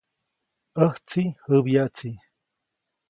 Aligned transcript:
ʼÄjtsi 0.81 1.21
jäbyaʼtsi. 1.47 2.09